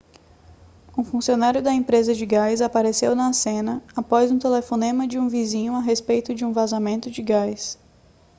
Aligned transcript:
um 0.97 1.03
funcionário 1.03 1.61
da 1.61 1.71
empresa 1.71 2.15
de 2.15 2.25
gás 2.25 2.59
apareceu 2.59 3.15
na 3.15 3.31
cena 3.33 3.83
após 3.95 4.31
o 4.31 4.39
telefonema 4.39 5.07
de 5.07 5.19
um 5.19 5.27
vizinho 5.29 5.75
a 5.75 5.79
respeito 5.79 6.33
de 6.33 6.43
um 6.43 6.51
vazamento 6.51 7.11
de 7.11 7.21
gás 7.21 7.77